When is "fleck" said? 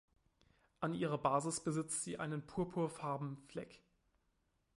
3.47-3.83